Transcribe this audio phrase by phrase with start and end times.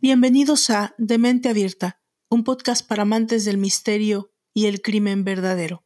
[0.00, 5.84] Bienvenidos a Demente Abierta, un podcast para amantes del misterio y el crimen verdadero.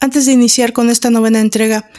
[0.00, 1.90] Antes de iniciar con esta novena entrega,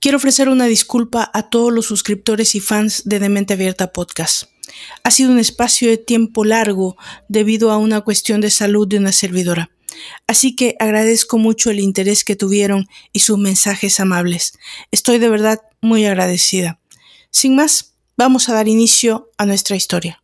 [0.00, 4.44] quiero ofrecer una disculpa a todos los suscriptores y fans de Demente Abierta Podcast.
[5.04, 6.96] Ha sido un espacio de tiempo largo
[7.28, 9.70] debido a una cuestión de salud de una servidora.
[10.26, 14.58] Así que agradezco mucho el interés que tuvieron y sus mensajes amables.
[14.90, 16.80] Estoy de verdad muy agradecida.
[17.30, 20.22] Sin más, vamos a dar inicio a nuestra historia.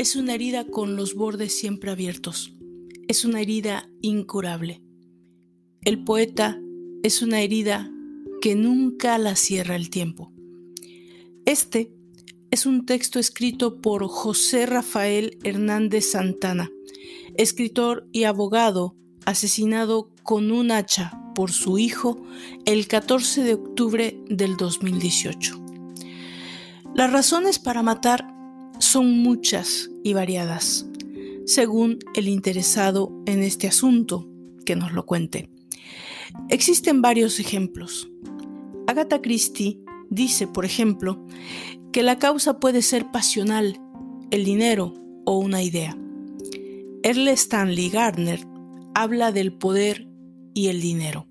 [0.00, 2.54] Es una herida con los bordes siempre abiertos.
[3.06, 4.80] Es una herida incurable.
[5.84, 6.58] El poeta
[7.02, 7.92] es una herida
[8.40, 10.32] que nunca la cierra el tiempo.
[11.44, 11.92] Este
[12.50, 16.70] es un texto escrito por José Rafael Hernández Santana,
[17.36, 22.22] escritor y abogado asesinado con un hacha por su hijo
[22.64, 25.62] el 14 de octubre del 2018.
[26.94, 28.39] Las razones para matar
[28.90, 30.86] son muchas y variadas,
[31.46, 34.28] según el interesado en este asunto
[34.66, 35.48] que nos lo cuente.
[36.48, 38.10] Existen varios ejemplos.
[38.88, 39.80] Agatha Christie
[40.10, 41.24] dice, por ejemplo,
[41.92, 43.80] que la causa puede ser pasional,
[44.32, 45.96] el dinero o una idea.
[47.04, 48.44] Earle Stanley Gardner
[48.94, 50.08] habla del poder
[50.52, 51.29] y el dinero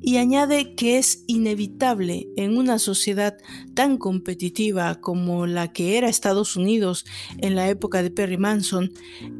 [0.00, 3.36] y añade que es inevitable en una sociedad
[3.74, 7.04] tan competitiva como la que era Estados Unidos
[7.38, 8.92] en la época de Perry Manson,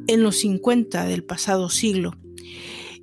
[0.07, 2.17] en los 50 del pasado siglo.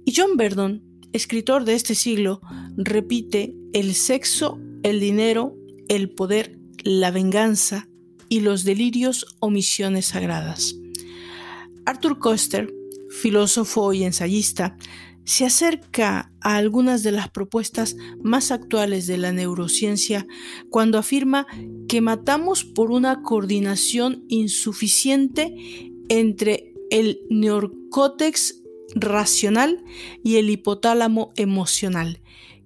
[0.06, 0.84] Y John Verdon,
[1.14, 2.42] escritor de este siglo,
[2.78, 5.56] repite el sexo, el dinero,
[5.88, 7.88] el poder, la venganza
[8.30, 10.76] y los delirios o misiones sagradas.
[11.86, 12.74] Arthur Koester,
[13.10, 14.78] filósofo y ensayista,
[15.26, 20.28] se acerca a algunas de las propuestas más actuales de la neurociencia
[20.70, 21.48] cuando afirma
[21.88, 28.62] que matamos por una coordinación insuficiente entre el neorcótex
[28.94, 29.84] racional
[30.24, 32.22] y el hipotálamo emocional,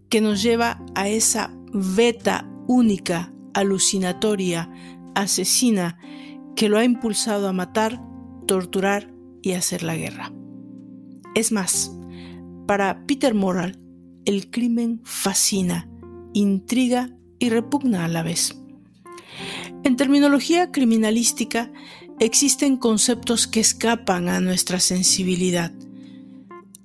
[0.10, 4.70] que nos lleva a esa beta única, alucinatoria,
[5.16, 5.98] asesina,
[6.56, 8.02] que lo ha impulsado a matar,
[8.48, 10.34] torturar y hacer la guerra.
[11.36, 11.96] Es más,
[12.70, 13.80] para Peter Moral,
[14.26, 15.90] el crimen fascina,
[16.34, 17.10] intriga
[17.40, 18.62] y repugna a la vez.
[19.84, 21.72] En terminología criminalística
[22.20, 25.74] existen conceptos que escapan a nuestra sensibilidad,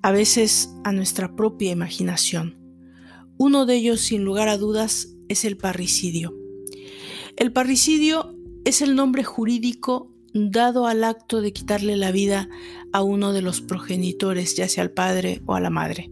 [0.01, 2.57] a veces a nuestra propia imaginación.
[3.37, 6.33] Uno de ellos, sin lugar a dudas, es el parricidio.
[7.37, 12.49] El parricidio es el nombre jurídico dado al acto de quitarle la vida
[12.95, 16.11] a uno de los progenitores, ya sea al padre o a la madre.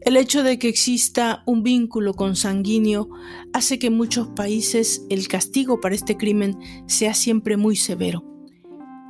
[0.00, 3.08] El hecho de que exista un vínculo consanguíneo
[3.52, 8.24] hace que en muchos países el castigo para este crimen sea siempre muy severo.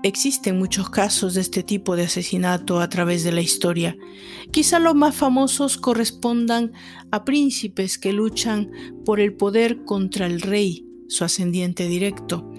[0.02, 3.96] Existen muchos casos de este tipo de asesinato a través de la historia.
[4.50, 6.72] Quizá los más famosos correspondan
[7.10, 8.70] a príncipes que luchan
[9.06, 12.52] por el poder contra el rey, su ascendiente directo,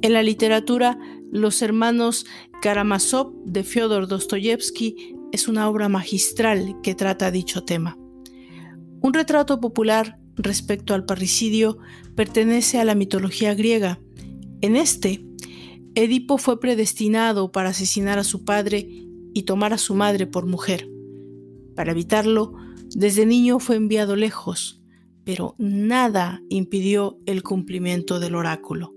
[0.00, 0.98] en la literatura,
[1.30, 2.24] Los hermanos
[2.62, 7.98] Karamazov de Fyodor Dostoyevsky es una obra magistral que trata dicho tema.
[9.00, 11.78] Un retrato popular respecto al parricidio
[12.14, 14.00] pertenece a la mitología griega.
[14.62, 15.24] En este,
[15.94, 18.88] Edipo fue predestinado para asesinar a su padre
[19.34, 20.88] y tomar a su madre por mujer.
[21.76, 22.54] Para evitarlo,
[22.94, 24.82] desde niño fue enviado lejos,
[25.24, 28.94] pero nada impidió el cumplimiento del oráculo.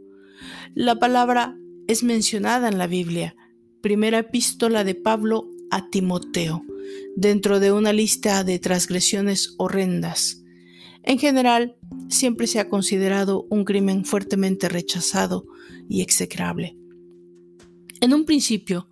[0.73, 1.57] La palabra
[1.91, 3.35] es mencionada en la Biblia,
[3.81, 6.63] primera epístola de Pablo a Timoteo,
[7.15, 10.43] dentro de una lista de transgresiones horrendas.
[11.03, 11.75] En general,
[12.09, 15.45] siempre se ha considerado un crimen fuertemente rechazado
[15.89, 16.77] y execrable.
[17.99, 18.89] En un principio,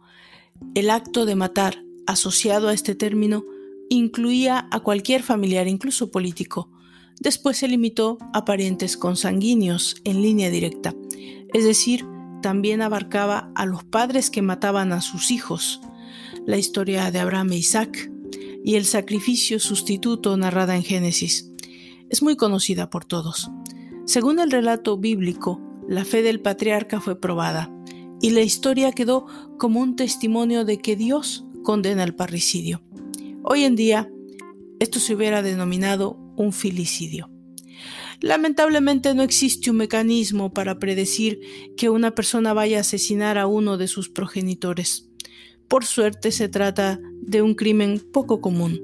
[0.75, 3.46] el acto de matar asociado a este término
[3.90, 6.72] incluía a cualquier familiar, incluso político.
[7.19, 10.94] Después se limitó a parientes consanguíneos en línea directa
[11.54, 12.06] es decir,
[12.41, 15.81] también abarcaba a los padres que mataban a sus hijos,
[16.45, 18.12] la historia de Abraham e Isaac
[18.63, 21.51] y el sacrificio sustituto narrada en Génesis.
[22.09, 23.50] Es muy conocida por todos.
[24.06, 27.71] Según el relato bíblico, la fe del patriarca fue probada
[28.21, 29.25] y la historia quedó
[29.57, 32.81] como un testimonio de que Dios condena el parricidio.
[33.44, 34.09] Hoy en día,
[34.80, 37.30] esto se hubiera denominado un filicidio.
[38.21, 41.39] Lamentablemente no existe un mecanismo para predecir
[41.77, 45.10] que una persona vaya a asesinar a uno de sus progenitores.
[45.68, 48.81] Por suerte se trata de un crimen poco común.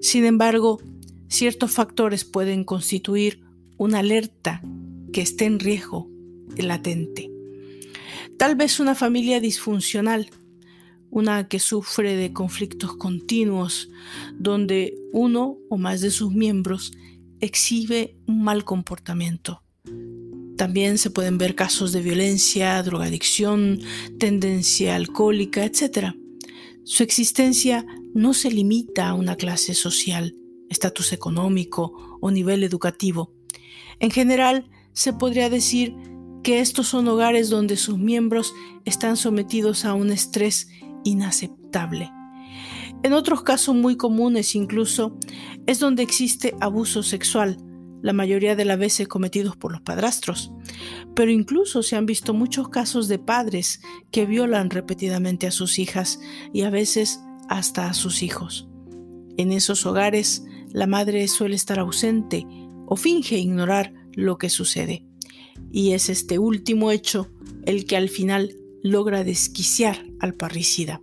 [0.00, 0.80] Sin embargo,
[1.28, 3.40] ciertos factores pueden constituir
[3.76, 4.62] una alerta
[5.12, 6.08] que esté en riesgo
[6.56, 7.30] latente.
[8.38, 10.30] Tal vez una familia disfuncional,
[11.10, 13.90] una que sufre de conflictos continuos,
[14.34, 16.92] donde uno o más de sus miembros
[17.40, 19.62] exhibe un mal comportamiento.
[20.56, 23.80] También se pueden ver casos de violencia, drogadicción,
[24.18, 26.14] tendencia alcohólica, etc.
[26.84, 30.34] Su existencia no se limita a una clase social,
[30.68, 33.32] estatus económico o nivel educativo.
[34.00, 35.94] En general, se podría decir
[36.42, 38.52] que estos son hogares donde sus miembros
[38.84, 40.68] están sometidos a un estrés
[41.04, 42.10] inaceptable.
[43.02, 45.16] En otros casos muy comunes incluso
[45.66, 47.56] es donde existe abuso sexual,
[48.02, 50.52] la mayoría de las veces cometidos por los padrastros.
[51.14, 53.80] Pero incluso se han visto muchos casos de padres
[54.10, 56.20] que violan repetidamente a sus hijas
[56.52, 58.68] y a veces hasta a sus hijos.
[59.36, 62.46] En esos hogares, la madre suele estar ausente
[62.86, 65.06] o finge ignorar lo que sucede.
[65.70, 67.30] Y es este último hecho
[67.64, 71.00] el que al final logra desquiciar al parricida.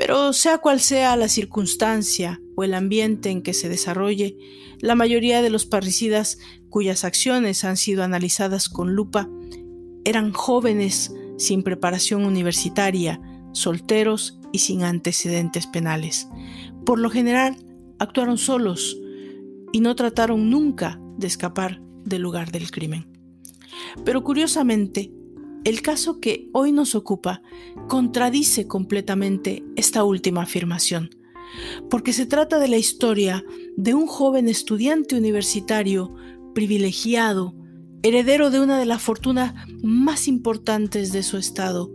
[0.00, 4.34] Pero sea cual sea la circunstancia o el ambiente en que se desarrolle,
[4.78, 6.38] la mayoría de los parricidas
[6.70, 9.28] cuyas acciones han sido analizadas con lupa
[10.06, 13.20] eran jóvenes sin preparación universitaria,
[13.52, 16.28] solteros y sin antecedentes penales.
[16.86, 17.58] Por lo general,
[17.98, 18.96] actuaron solos
[19.70, 23.06] y no trataron nunca de escapar del lugar del crimen.
[24.06, 25.12] Pero curiosamente,
[25.64, 27.42] el caso que hoy nos ocupa
[27.88, 31.10] contradice completamente esta última afirmación,
[31.88, 33.44] porque se trata de la historia
[33.76, 36.14] de un joven estudiante universitario
[36.54, 37.54] privilegiado,
[38.02, 41.92] heredero de una de las fortunas más importantes de su estado,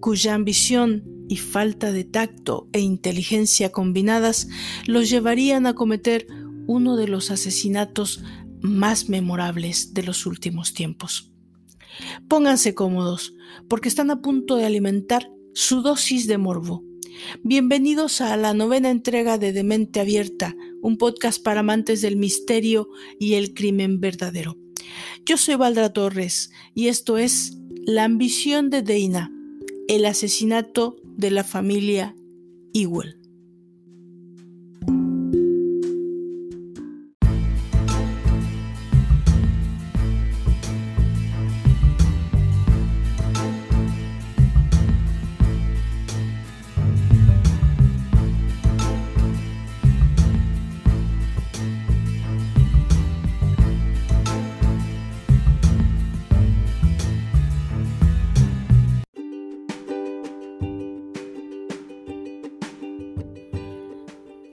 [0.00, 4.48] cuya ambición y falta de tacto e inteligencia combinadas
[4.86, 6.26] los llevarían a cometer
[6.66, 8.22] uno de los asesinatos
[8.60, 11.32] más memorables de los últimos tiempos.
[12.28, 13.34] Pónganse cómodos,
[13.68, 16.84] porque están a punto de alimentar su dosis de morbo.
[17.42, 22.88] Bienvenidos a la novena entrega de Demente Abierta, un podcast para amantes del misterio
[23.18, 24.56] y el crimen verdadero.
[25.24, 27.56] Yo soy Valdra Torres y esto es
[27.86, 29.32] La ambición de Deina,
[29.88, 32.14] el asesinato de la familia
[32.74, 33.15] Ewell.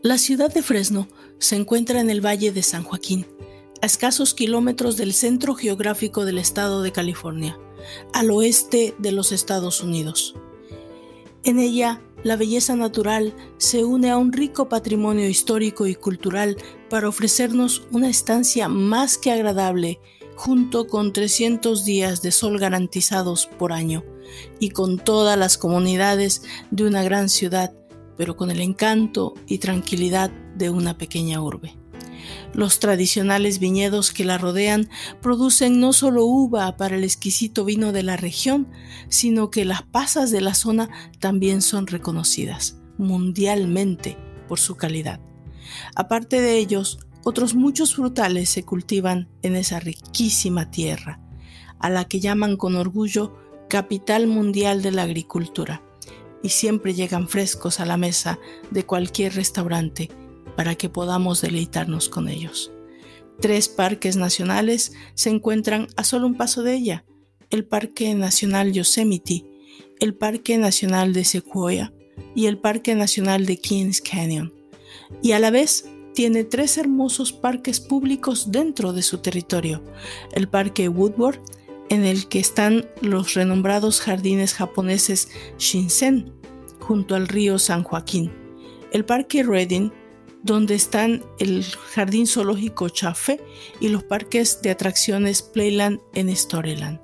[0.04, 1.08] La ciudad de Fresno
[1.40, 3.26] se encuentra en el Valle de San Joaquín,
[3.82, 7.58] a escasos kilómetros del centro geográfico del estado de California,
[8.12, 10.36] al oeste de los Estados Unidos.
[11.46, 16.58] En ella, la belleza natural se une a un rico patrimonio histórico y cultural
[16.90, 20.02] para ofrecernos una estancia más que agradable,
[20.36, 24.04] junto con 300 días de sol garantizados por año,
[24.60, 27.74] y con todas las comunidades de una gran ciudad
[28.18, 31.76] pero con el encanto y tranquilidad de una pequeña urbe.
[32.54, 34.90] Los tradicionales viñedos que la rodean
[35.22, 38.68] producen no solo uva para el exquisito vino de la región,
[39.10, 40.90] sino que las pasas de la zona
[41.20, 44.18] también son reconocidas mundialmente
[44.48, 45.20] por su calidad.
[45.96, 51.20] Aparte de ellos, otros muchos frutales se cultivan en esa riquísima tierra,
[51.80, 53.36] a la que llaman con orgullo
[53.68, 55.82] capital mundial de la agricultura
[56.44, 58.38] y siempre llegan frescos a la mesa
[58.70, 60.12] de cualquier restaurante
[60.56, 62.72] para que podamos deleitarnos con ellos.
[63.40, 67.06] Tres parques nacionales se encuentran a solo un paso de ella,
[67.50, 69.46] el Parque Nacional Yosemite,
[70.00, 71.94] el Parque Nacional de Sequoia
[72.36, 74.54] y el Parque Nacional de Kings Canyon,
[75.22, 79.84] y a la vez tiene tres hermosos parques públicos dentro de su territorio,
[80.34, 81.40] el Parque Woodward,
[81.94, 86.34] en el que están los renombrados jardines japoneses Shinsen,
[86.80, 88.32] junto al río San Joaquín,
[88.92, 89.92] el Parque Redding,
[90.42, 93.40] donde están el Jardín Zoológico Chafe
[93.80, 97.00] y los parques de atracciones Playland en Storyland,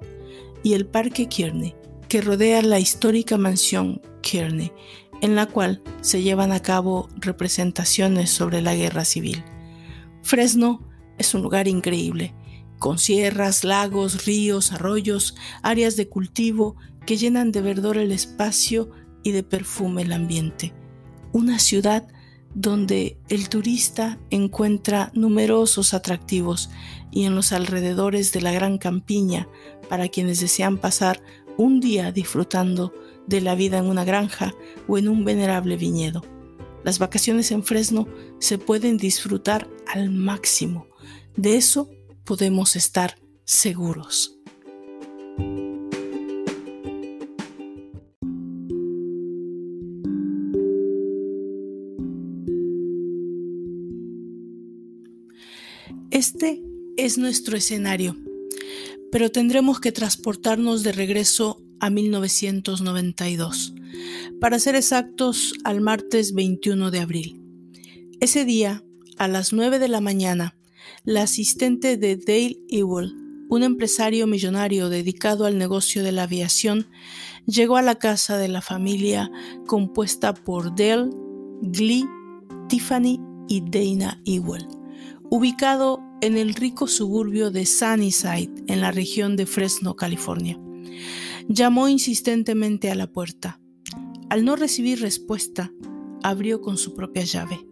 [0.64, 1.76] y el Parque Kearney,
[2.08, 4.72] que rodea la histórica mansión Kearney,
[5.22, 9.44] en la cual se llevan a cabo representaciones sobre la guerra civil.
[10.24, 10.84] Fresno
[11.20, 12.34] es un lugar increíble,
[12.80, 18.90] con sierras, lagos, ríos, arroyos, áreas de cultivo que llenan de verdor el espacio
[19.22, 20.74] y de perfume el ambiente.
[21.32, 22.08] Una ciudad
[22.56, 26.70] donde el turista encuentra numerosos atractivos
[27.12, 29.48] y en los alrededores de la gran campiña
[29.88, 31.22] para quienes desean pasar
[31.58, 32.94] un día disfrutando
[33.28, 34.54] de la vida en una granja
[34.88, 36.24] o en un venerable viñedo.
[36.84, 38.08] Las vacaciones en Fresno
[38.40, 40.88] se pueden disfrutar al máximo.
[41.36, 41.90] De eso
[42.30, 44.40] podemos estar seguros.
[56.12, 56.62] Este
[56.98, 58.16] es nuestro escenario,
[59.12, 63.74] pero tendremos que transportarnos de regreso a 1992,
[64.40, 67.42] para ser exactos al martes 21 de abril.
[68.20, 68.84] Ese día,
[69.18, 70.59] a las 9 de la mañana,
[71.04, 73.16] la asistente de Dale Ewell,
[73.50, 76.88] un empresario millonario dedicado al negocio de la aviación,
[77.46, 79.32] llegó a la casa de la familia
[79.66, 81.10] compuesta por Dale,
[81.62, 82.06] Glee,
[82.68, 84.68] Tiffany y Dana Ewell,
[85.30, 90.60] ubicado en el rico suburbio de Sunnyside, en la región de Fresno, California.
[91.48, 93.60] Llamó insistentemente a la puerta.
[94.30, 95.72] Al no recibir respuesta,
[96.22, 97.66] abrió con su propia llave.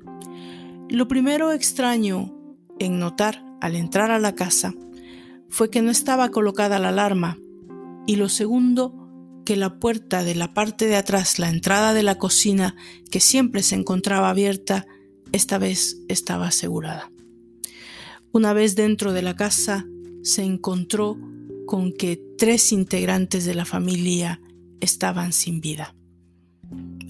[0.90, 2.37] Lo primero extraño
[2.80, 4.74] en notar al entrar a la casa
[5.50, 7.38] fue que no estaba colocada la alarma
[8.06, 8.94] y lo segundo
[9.46, 12.76] que la puerta de la parte de atrás, la entrada de la cocina,
[13.10, 14.86] que siempre se encontraba abierta,
[15.32, 17.12] esta vez estaba asegurada.
[18.34, 19.86] Una vez dentro de la casa,
[20.22, 21.18] se encontró
[21.66, 24.42] con que tres integrantes de la familia
[24.82, 25.96] estaban sin vida.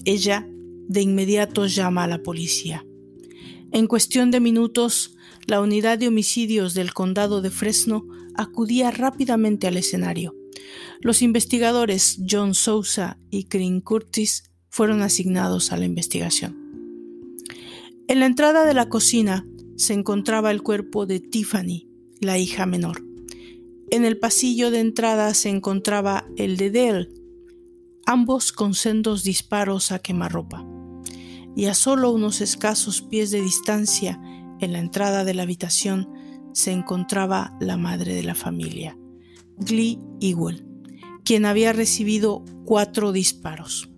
[0.04, 0.46] Ella
[0.88, 2.84] de inmediato llama a la policía.
[3.72, 5.16] En cuestión de minutos,
[5.48, 10.36] la unidad de homicidios del condado de Fresno acudía rápidamente al escenario.
[11.00, 16.54] Los investigadores John Sousa y Green Curtis fueron asignados a la investigación.
[18.08, 21.88] En la entrada de la cocina se encontraba el cuerpo de Tiffany,
[22.20, 23.02] la hija menor.
[23.90, 27.14] En el pasillo de entrada se encontraba el de Dell,
[28.04, 30.66] ambos con sendos disparos a quemarropa.
[31.56, 34.20] Y a solo unos escasos pies de distancia,
[34.60, 36.08] en la entrada de la habitación,
[36.52, 38.98] se encontraba la madre de la familia,
[39.56, 40.66] Glee Ewell,
[41.24, 43.90] quien había recibido cuatro disparos.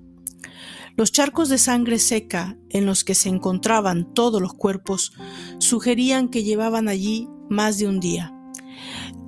[0.96, 5.12] Los charcos de sangre seca en los que se encontraban todos los cuerpos
[5.58, 8.34] sugerían que llevaban allí más de un día.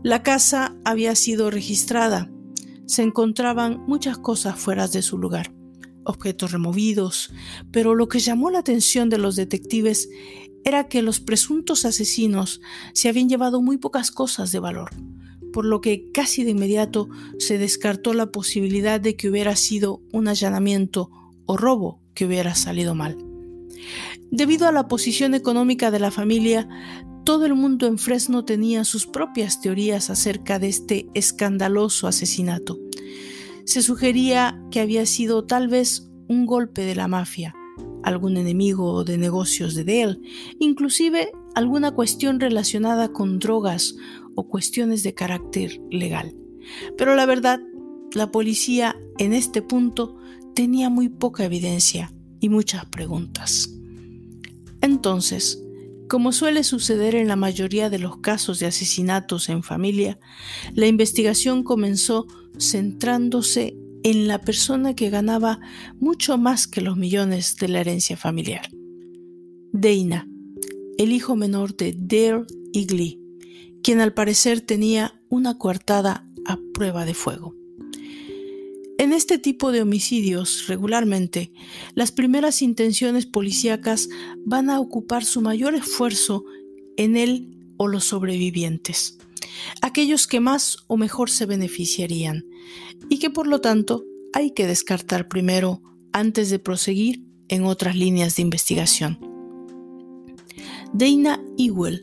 [0.03, 2.31] La casa había sido registrada.
[2.87, 5.53] Se encontraban muchas cosas fuera de su lugar,
[6.05, 7.33] objetos removidos,
[7.71, 10.09] pero lo que llamó la atención de los detectives
[10.65, 12.61] era que los presuntos asesinos
[12.93, 14.91] se habían llevado muy pocas cosas de valor,
[15.53, 20.29] por lo que casi de inmediato se descartó la posibilidad de que hubiera sido un
[20.29, 21.11] allanamiento
[21.47, 23.17] o robo que hubiera salido mal.
[24.31, 26.69] Debido a la posición económica de la familia,
[27.25, 32.79] todo el mundo en Fresno tenía sus propias teorías acerca de este escandaloso asesinato.
[33.65, 37.55] Se sugería que había sido tal vez un golpe de la mafia,
[38.03, 40.21] algún enemigo de negocios de Dale,
[40.59, 43.95] inclusive alguna cuestión relacionada con drogas
[44.35, 46.35] o cuestiones de carácter legal.
[46.97, 47.61] Pero la verdad,
[48.15, 50.17] la policía en este punto
[50.55, 53.71] tenía muy poca evidencia y muchas preguntas.
[54.81, 55.63] Entonces,
[56.09, 60.19] como suele suceder en la mayoría de los casos de asesinatos en familia,
[60.75, 62.27] la investigación comenzó
[62.59, 65.61] centrándose en la persona que ganaba
[66.01, 68.69] mucho más que los millones de la herencia familiar.
[69.73, 70.29] Dana,
[70.99, 73.21] el hijo menor de Dare y Glee,
[73.83, 77.55] quien al parecer tenía una coartada a prueba de fuego.
[78.99, 81.53] En este tipo de homicidios, regularmente,
[81.95, 84.09] las primeras intenciones policíacas
[84.45, 86.45] van a ocupar su mayor esfuerzo
[86.97, 89.19] en él o los sobrevivientes,
[89.81, 92.45] aquellos que más o mejor se beneficiarían,
[93.09, 95.83] y que por lo tanto hay que descartar primero
[96.13, 99.19] antes de proseguir en otras líneas de investigación.
[100.93, 102.03] Dana Ewell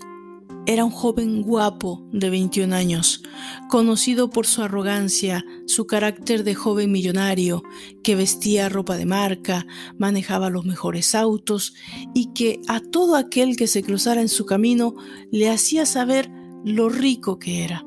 [0.65, 3.23] era un joven guapo de 21 años,
[3.69, 7.63] conocido por su arrogancia, su carácter de joven millonario,
[8.03, 9.65] que vestía ropa de marca,
[9.97, 11.73] manejaba los mejores autos
[12.13, 14.93] y que a todo aquel que se cruzara en su camino
[15.31, 16.29] le hacía saber
[16.63, 17.85] lo rico que era.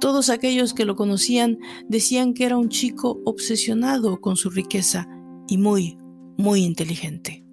[0.00, 5.08] Todos aquellos que lo conocían decían que era un chico obsesionado con su riqueza
[5.48, 5.98] y muy,
[6.36, 7.44] muy inteligente.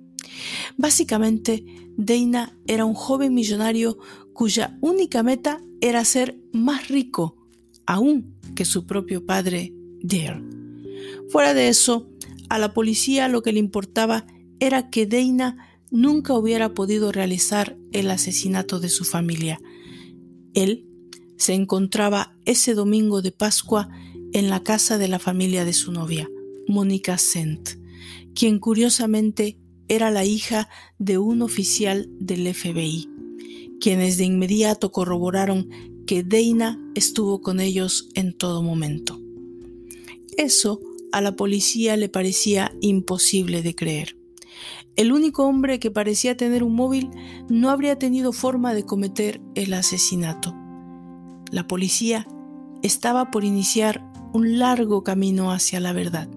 [0.77, 1.63] Básicamente,
[1.95, 3.97] Deina era un joven millonario
[4.33, 7.37] cuya única meta era ser más rico
[7.85, 10.43] aún que su propio padre, Dale.
[11.29, 12.09] Fuera de eso,
[12.49, 14.25] a la policía lo que le importaba
[14.59, 15.57] era que Deina
[15.91, 19.59] nunca hubiera podido realizar el asesinato de su familia.
[20.53, 20.87] Él
[21.37, 23.89] se encontraba ese domingo de Pascua
[24.33, 26.29] en la casa de la familia de su novia,
[26.67, 27.77] Mónica Sent,
[28.33, 29.57] quien curiosamente
[29.87, 33.09] era la hija de un oficial del FBI,
[33.79, 35.69] quienes de inmediato corroboraron
[36.07, 39.19] que Deina estuvo con ellos en todo momento.
[40.37, 40.79] Eso
[41.11, 44.22] a la policía le parecía imposible de creer.
[44.95, 47.09] El único hombre que parecía tener un móvil
[47.49, 50.55] no habría tenido forma de cometer el asesinato.
[51.51, 52.27] La policía
[52.83, 56.29] estaba por iniciar un largo camino hacia la verdad,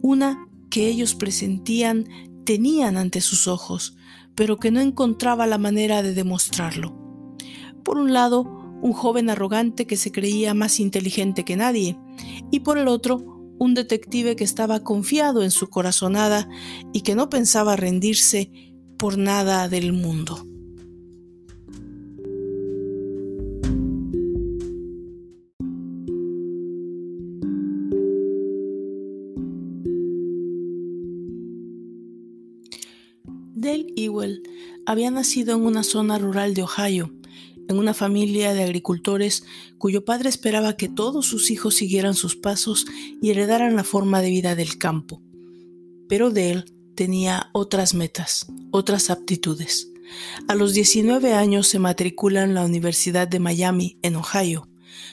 [0.00, 2.06] una que ellos presentían
[2.44, 3.96] tenían ante sus ojos,
[4.34, 6.94] pero que no encontraba la manera de demostrarlo.
[7.82, 8.42] Por un lado,
[8.80, 11.98] un joven arrogante que se creía más inteligente que nadie,
[12.50, 16.48] y por el otro, un detective que estaba confiado en su corazonada
[16.92, 18.50] y que no pensaba rendirse
[18.98, 20.46] por nada del mundo.
[33.54, 34.42] Dale Ewell
[34.86, 37.10] había nacido en una zona rural de Ohio,
[37.68, 39.44] en una familia de agricultores
[39.78, 42.86] cuyo padre esperaba que todos sus hijos siguieran sus pasos
[43.20, 45.22] y heredaran la forma de vida del campo.
[46.08, 49.92] Pero Dale tenía otras metas, otras aptitudes.
[50.48, 54.68] A los 19 años se matricula en la Universidad de Miami, en Ohio.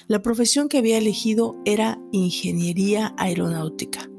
[0.08, 4.10] La profesión que había elegido era ingeniería aeronáutica.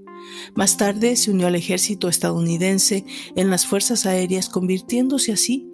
[0.55, 3.05] Más tarde se unió al ejército estadounidense
[3.37, 5.69] en las Fuerzas Aéreas, convirtiéndose así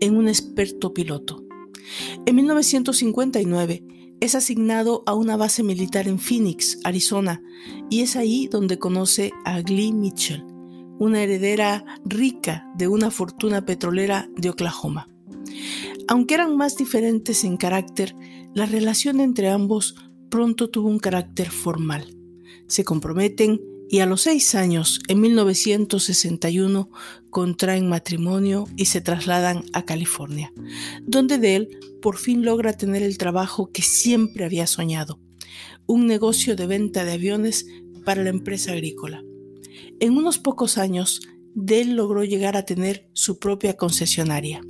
[0.00, 1.43] en un experto piloto.
[2.26, 3.84] En 1959
[4.20, 7.42] es asignado a una base militar en Phoenix, Arizona,
[7.90, 10.44] y es ahí donde conoce a Glee Mitchell,
[10.98, 15.08] una heredera rica de una fortuna petrolera de Oklahoma.
[16.08, 18.14] Aunque eran más diferentes en carácter,
[18.54, 19.96] la relación entre ambos
[20.30, 22.16] pronto tuvo un carácter formal.
[22.66, 26.90] Se comprometen y a los seis años, en 1961,
[27.30, 30.52] contraen matrimonio y se trasladan a California,
[31.02, 31.68] donde Dell
[32.00, 35.20] por fin logra tener el trabajo que siempre había soñado,
[35.86, 37.66] un negocio de venta de aviones
[38.04, 39.22] para la empresa agrícola.
[40.00, 41.20] En unos pocos años,
[41.54, 44.60] Dell logró llegar a tener su propia concesionaria.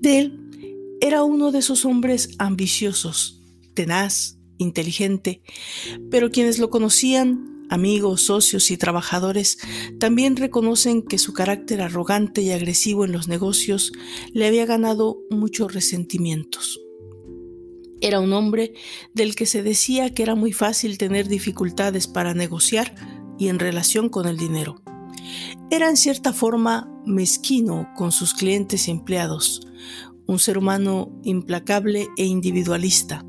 [0.00, 0.40] Dell
[1.00, 3.42] era uno de esos hombres ambiciosos,
[3.74, 5.42] tenaz, inteligente,
[6.10, 9.58] pero quienes lo conocían amigos, socios y trabajadores
[9.98, 13.92] también reconocen que su carácter arrogante y agresivo en los negocios
[14.32, 16.80] le había ganado muchos resentimientos.
[18.00, 18.74] Era un hombre
[19.14, 22.94] del que se decía que era muy fácil tener dificultades para negociar
[23.38, 24.82] y en relación con el dinero.
[25.70, 29.66] Era en cierta forma mezquino con sus clientes y empleados,
[30.26, 33.24] un ser humano implacable e individualista,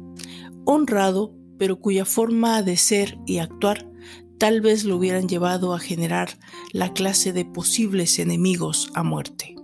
[0.66, 3.90] honrado, pero cuya forma de ser y actuar
[4.38, 6.38] tal vez lo hubieran llevado a generar
[6.72, 9.56] la clase de posibles enemigos a muerte.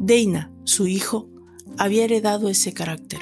[0.00, 1.30] Deina, su hijo,
[1.78, 3.20] había heredado ese carácter,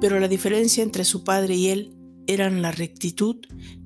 [0.00, 1.94] pero la diferencia entre su padre y él
[2.26, 3.36] eran la rectitud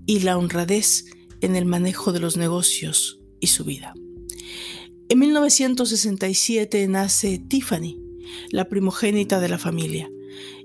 [0.07, 1.05] y la honradez
[1.41, 3.95] en el manejo de los negocios y su vida.
[5.09, 7.99] En 1967 nace Tiffany,
[8.51, 10.11] la primogénita de la familia,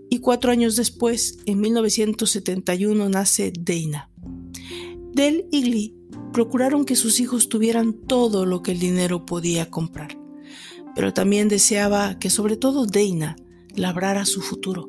[0.10, 4.11] y cuatro años después, en 1971, nace Deina.
[5.13, 5.95] Del y Glee
[6.32, 10.17] procuraron que sus hijos tuvieran todo lo que el dinero podía comprar,
[10.95, 13.36] pero también deseaba que sobre todo Deina
[13.76, 14.88] labrara su futuro,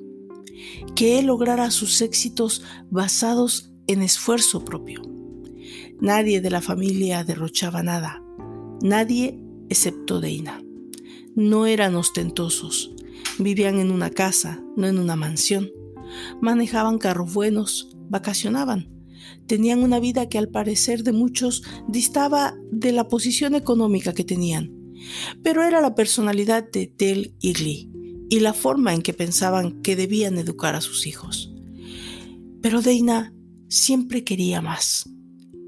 [0.95, 5.03] que él lograra sus éxitos basados en esfuerzo propio.
[6.01, 8.23] Nadie de la familia derrochaba nada,
[8.81, 10.63] nadie excepto Deina.
[11.35, 12.95] No eran ostentosos,
[13.39, 15.71] vivían en una casa, no en una mansión,
[16.41, 18.89] manejaban carros buenos, vacacionaban,
[19.47, 24.73] tenían una vida que al parecer de muchos distaba de la posición económica que tenían.
[25.43, 27.91] Pero era la personalidad de Del y Glee,
[28.31, 31.53] y la forma en que pensaban que debían educar a sus hijos.
[32.61, 33.35] Pero Deina
[33.69, 35.11] siempre quería más.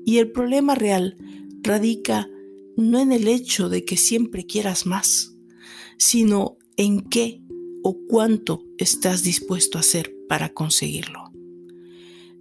[0.07, 1.17] Y el problema real
[1.63, 2.29] radica
[2.77, 5.37] no en el hecho de que siempre quieras más,
[5.99, 7.43] sino en qué
[7.83, 11.33] o cuánto estás dispuesto a hacer para conseguirlo.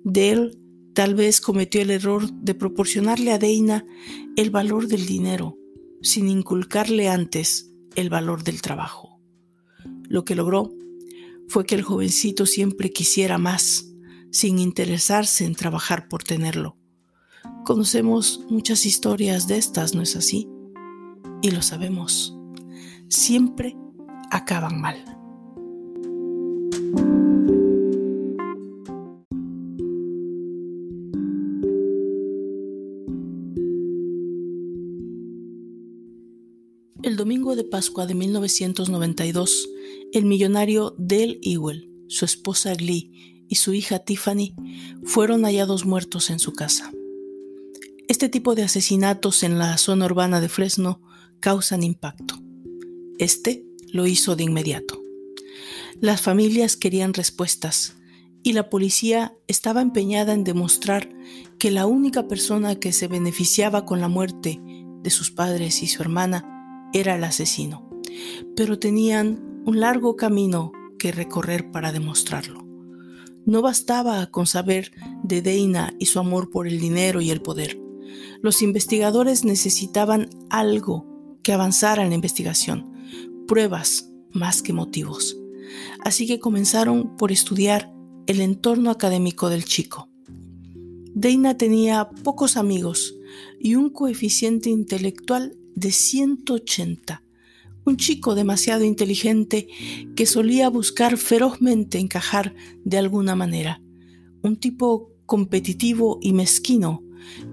[0.04, 0.63] Dale
[0.94, 3.86] tal vez cometió el error de proporcionarle a Deina
[4.36, 5.58] el valor del dinero,
[6.02, 9.20] sin inculcarle antes el valor del trabajo.
[10.08, 10.72] Lo que logró
[11.48, 13.90] fue que el jovencito siempre quisiera más,
[14.32, 16.78] sin interesarse en trabajar por tenerlo.
[17.66, 20.50] Conocemos muchas historias de estas, ¿no es así?
[21.42, 22.36] Y lo sabemos.
[23.10, 23.76] Siempre
[24.32, 25.23] acaban mal.
[37.74, 39.68] Pascua de 1992,
[40.12, 44.54] el millonario Dale Ewell, su esposa Glee y su hija Tiffany
[45.04, 46.92] fueron hallados muertos en su casa.
[48.08, 51.02] Este tipo de asesinatos en la zona urbana de Fresno
[51.40, 52.36] causan impacto.
[53.18, 55.02] Este lo hizo de inmediato.
[56.00, 57.96] Las familias querían respuestas
[58.44, 61.10] y la policía estaba empeñada en demostrar
[61.58, 64.62] que la única persona que se beneficiaba con la muerte
[65.02, 66.53] de sus padres y su hermana
[66.94, 67.90] era el asesino,
[68.56, 72.66] pero tenían un largo camino que recorrer para demostrarlo.
[73.46, 74.92] No bastaba con saber
[75.24, 77.84] de Deina y su amor por el dinero y el poder
[78.44, 81.06] los investigadores necesitaban algo
[81.44, 82.92] que avanzara en la investigación,
[83.48, 85.38] pruebas más que motivos.
[86.04, 87.94] Así que comenzaron por estudiar
[88.28, 90.10] el entorno académico del chico.
[91.16, 93.16] Deina tenía pocos amigos
[93.60, 97.24] y un coeficiente intelectual de 180,
[97.86, 99.68] un chico demasiado inteligente
[100.16, 103.82] que solía buscar ferozmente encajar de alguna manera,
[104.42, 107.04] un tipo competitivo y mezquino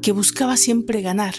[0.02, 1.34] que buscaba siempre ganar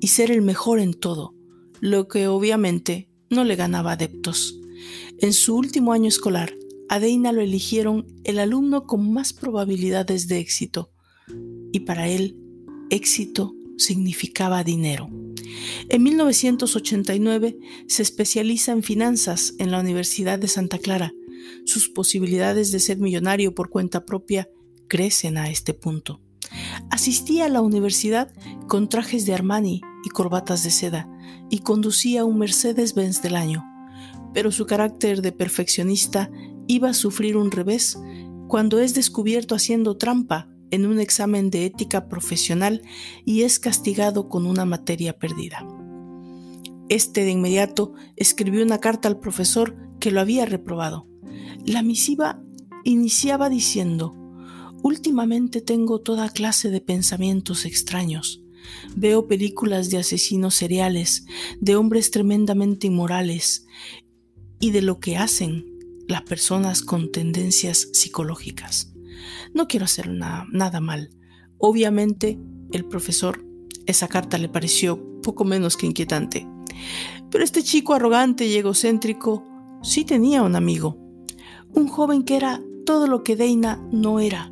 [0.00, 1.34] y ser el mejor en todo,
[1.80, 4.58] lo que obviamente no le ganaba adeptos.
[5.18, 6.52] En su último año escolar,
[6.88, 10.90] a Deina lo eligieron el alumno con más probabilidades de éxito,
[11.72, 12.36] y para él,
[12.90, 15.10] éxito significaba dinero.
[15.88, 21.12] En 1989 se especializa en finanzas en la Universidad de Santa Clara.
[21.64, 24.48] Sus posibilidades de ser millonario por cuenta propia
[24.88, 26.20] crecen a este punto.
[26.90, 28.32] Asistía a la universidad
[28.68, 31.08] con trajes de Armani y corbatas de seda
[31.50, 33.64] y conducía un Mercedes-Benz del año,
[34.32, 36.30] pero su carácter de perfeccionista
[36.66, 37.98] iba a sufrir un revés
[38.48, 42.82] cuando es descubierto haciendo trampa en un examen de ética profesional
[43.24, 45.66] y es castigado con una materia perdida.
[46.88, 51.08] Este de inmediato escribió una carta al profesor que lo había reprobado.
[51.64, 52.40] La misiva
[52.84, 54.14] iniciaba diciendo,
[54.82, 58.44] Últimamente tengo toda clase de pensamientos extraños.
[58.94, 61.24] Veo películas de asesinos seriales,
[61.60, 63.66] de hombres tremendamente inmorales
[64.60, 65.64] y de lo que hacen
[66.06, 68.95] las personas con tendencias psicológicas.
[69.54, 71.10] No quiero hacer nada mal.
[71.58, 72.38] Obviamente,
[72.72, 73.44] el profesor,
[73.86, 76.46] esa carta le pareció poco menos que inquietante.
[77.30, 79.44] Pero este chico arrogante y egocéntrico
[79.82, 80.98] sí tenía un amigo,
[81.72, 84.50] un joven que era todo lo que Deina no era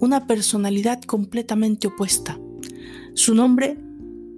[0.00, 2.38] una personalidad completamente opuesta.
[3.14, 3.78] Su nombre,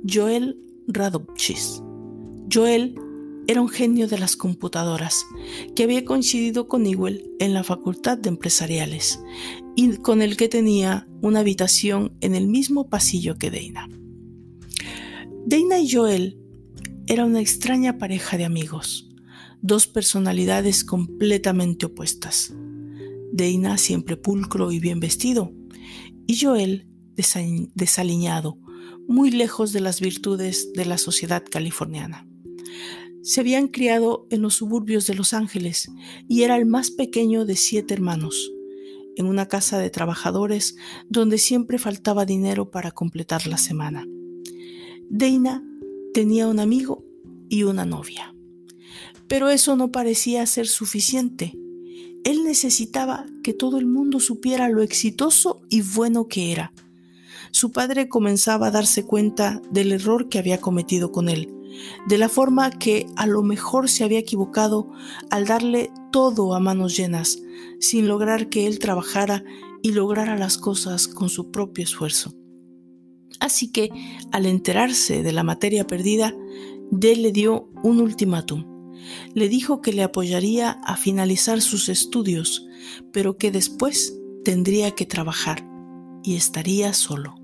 [0.08, 1.82] Joel Radovchis.
[2.52, 2.96] Joel
[3.46, 5.26] era un genio de las computadoras
[5.74, 9.20] que había coincidido con Ewell en la Facultad de Empresariales
[9.74, 13.88] y con el que tenía una habitación en el mismo pasillo que Deina.
[15.44, 16.38] Deina y Joel
[17.06, 19.08] era una extraña pareja de amigos,
[19.60, 22.54] dos personalidades completamente opuestas.
[23.32, 25.52] Deina siempre pulcro y bien vestido,
[26.26, 26.86] y Joel
[27.74, 28.58] desaliñado,
[29.08, 32.26] muy lejos de las virtudes de la sociedad californiana.
[33.22, 35.90] Se habían criado en los suburbios de Los Ángeles
[36.28, 38.52] y era el más pequeño de siete hermanos,
[39.16, 40.76] en una casa de trabajadores
[41.08, 44.06] donde siempre faltaba dinero para completar la semana.
[45.08, 45.62] Deina
[46.12, 47.04] tenía un amigo
[47.48, 48.34] y una novia.
[49.28, 51.56] Pero eso no parecía ser suficiente.
[52.24, 56.72] Él necesitaba que todo el mundo supiera lo exitoso y bueno que era.
[57.50, 61.52] Su padre comenzaba a darse cuenta del error que había cometido con él,
[62.06, 64.90] de la forma que a lo mejor se había equivocado
[65.30, 67.38] al darle todo a manos llenas,
[67.80, 69.44] sin lograr que él trabajara
[69.82, 72.34] y lograra las cosas con su propio esfuerzo.
[73.40, 73.90] Así que,
[74.30, 76.34] al enterarse de la materia perdida,
[76.92, 78.66] Dell le dio un ultimátum
[79.34, 82.66] Le dijo que le apoyaría a finalizar sus estudios,
[83.12, 85.66] pero que después tendría que trabajar
[86.22, 87.34] y estaría solo.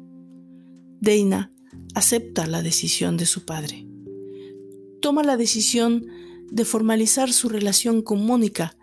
[1.01, 1.53] Deina
[1.95, 3.88] acepta la decisión de su padre.
[5.01, 6.07] Toma la decisión
[6.51, 8.77] de formalizar su relación con Mónica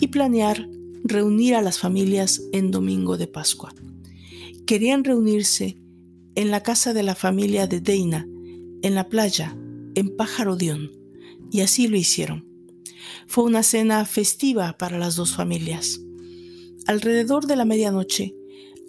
[0.00, 0.68] y planear
[1.04, 3.74] reunir a las familias en Domingo de Pascua.
[4.66, 5.78] Querían reunirse
[6.34, 8.26] en la casa de la familia de Deina,
[8.82, 9.56] en la playa,
[9.94, 10.90] en Pájaro Dion,
[11.50, 12.48] y así lo hicieron.
[13.26, 16.00] Fue una cena festiva para las dos familias.
[16.86, 18.34] Alrededor de la medianoche,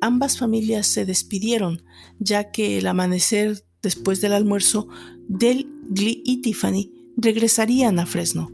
[0.02, 1.84] ambas familias se despidieron,
[2.20, 4.88] ya que el amanecer después del almuerzo,
[5.28, 8.52] Del, Glee y Tiffany regresarían a Fresno,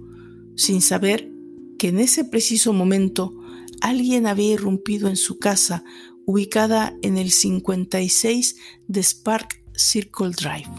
[0.55, 1.31] sin saber
[1.77, 3.33] que en ese preciso momento
[3.81, 5.83] alguien había irrumpido en su casa
[6.25, 8.55] ubicada en el 56
[8.87, 10.69] de Spark Circle Drive.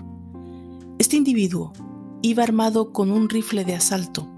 [0.98, 1.72] Este individuo
[2.22, 4.28] iba armado con un rifle de asalto.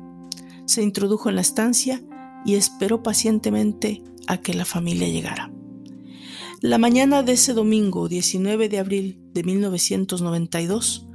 [0.65, 2.03] Se introdujo en la estancia
[2.47, 5.53] y esperó pacientemente a que la familia llegara.
[6.61, 11.09] La mañana de ese domingo 19 de abril de 1992,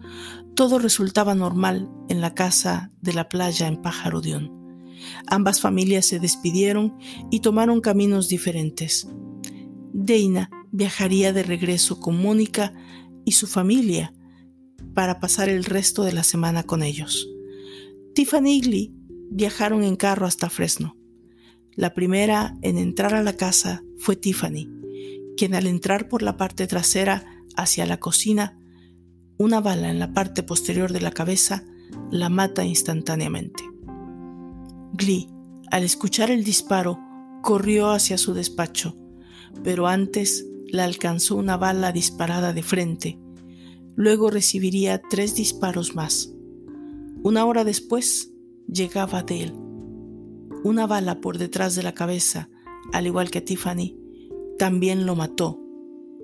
[0.57, 4.51] todo resultaba normal en la casa de la playa en Pájaro Dion.
[5.27, 6.97] Ambas familias se despidieron
[7.29, 9.07] y tomaron caminos diferentes.
[9.93, 12.73] Deina viajaría de regreso con Mónica
[13.23, 14.15] y su familia
[14.95, 17.29] para pasar el resto de la semana con ellos.
[18.15, 18.93] Tiffany y Glee
[19.29, 20.97] viajaron en carro hasta Fresno.
[21.75, 24.67] La primera en entrar a la casa fue Tiffany,
[25.37, 28.59] quien al entrar por la parte trasera hacia la cocina,
[29.37, 31.63] una bala en la parte posterior de la cabeza
[32.11, 33.63] la mata instantáneamente.
[34.93, 35.29] Glee,
[35.69, 36.99] al escuchar el disparo,
[37.43, 38.97] corrió hacia su despacho,
[39.63, 43.19] pero antes la alcanzó una bala disparada de frente.
[43.95, 46.33] Luego recibiría tres disparos más.
[47.23, 48.31] Una hora después
[48.67, 49.53] llegaba Dale.
[50.63, 52.49] Una bala por detrás de la cabeza,
[52.91, 53.95] al igual que Tiffany,
[54.57, 55.59] también lo mató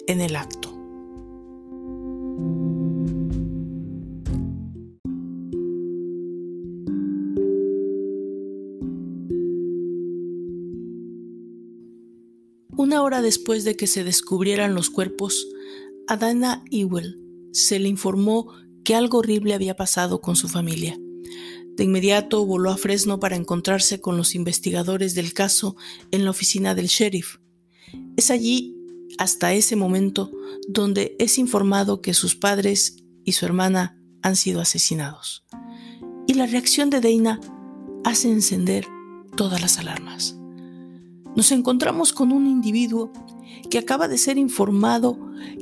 [0.08, 0.73] en el acto.
[13.04, 15.50] Hora después de que se descubrieran los cuerpos,
[16.08, 17.20] a Dana Ewell
[17.52, 18.54] se le informó
[18.86, 20.98] que algo horrible había pasado con su familia.
[21.76, 25.76] De inmediato voló a Fresno para encontrarse con los investigadores del caso
[26.12, 27.40] en la oficina del sheriff.
[28.16, 28.74] Es allí,
[29.18, 30.32] hasta ese momento,
[30.70, 35.44] donde es informado que sus padres y su hermana han sido asesinados.
[36.26, 37.42] Y la reacción de Dana
[38.06, 38.88] hace encender
[39.36, 40.38] todas las alarmas.
[41.36, 43.12] Nos encontramos con un individuo
[43.70, 45.20] que acaba de ser informado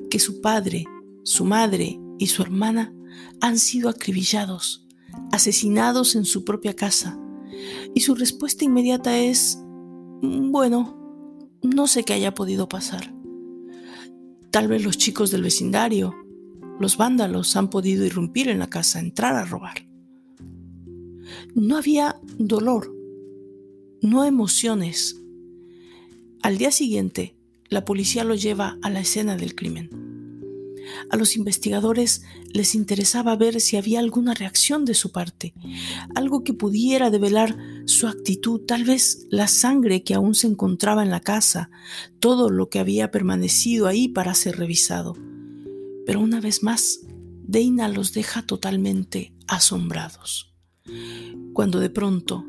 [0.10, 0.86] que su padre,
[1.24, 2.94] su madre y su hermana
[3.40, 4.88] han sido acribillados,
[5.32, 7.18] asesinados en su propia casa.
[7.94, 9.60] Y su respuesta inmediata es,
[10.22, 10.98] bueno,
[11.62, 13.14] no sé qué haya podido pasar.
[14.52, 16.16] Tal vez los chicos del vecindario,
[16.80, 19.88] los vándalos, han podido irrumpir en la casa, entrar a robar.
[21.56, 22.94] No había dolor,
[24.02, 25.21] no emociones.
[26.44, 27.36] Al día siguiente,
[27.70, 29.90] la policía lo lleva a la escena del crimen.
[31.10, 35.54] A los investigadores les interesaba ver si había alguna reacción de su parte,
[36.16, 41.12] algo que pudiera develar su actitud, tal vez la sangre que aún se encontraba en
[41.12, 41.70] la casa,
[42.20, 45.16] todo lo que había permanecido ahí para ser revisado.
[46.06, 47.02] Pero una vez más,
[47.44, 50.56] Deina los deja totalmente asombrados.
[51.54, 52.46] Cuando de pronto,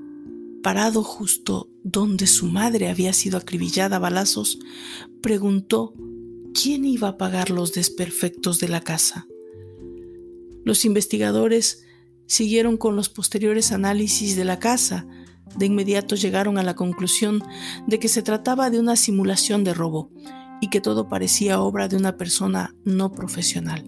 [0.63, 4.59] parado justo donde su madre había sido acribillada a balazos,
[5.21, 5.95] preguntó
[6.55, 9.27] ¿quién iba a pagar los desperfectos de la casa?
[10.65, 11.85] Los investigadores
[12.27, 15.07] siguieron con los posteriores análisis de la casa.
[15.57, 17.43] De inmediato llegaron a la conclusión
[17.87, 20.11] de que se trataba de una simulación de robo
[20.61, 23.85] y que todo parecía obra de una persona no profesional.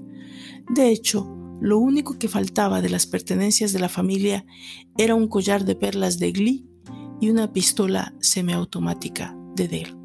[0.75, 4.45] De hecho, lo único que faltaba de las pertenencias de la familia
[4.99, 6.67] era un collar de perlas de Glee
[7.21, 9.97] y una pistola semiautomática de Dale.